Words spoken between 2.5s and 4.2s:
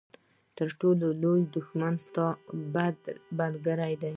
بد ملګری دی.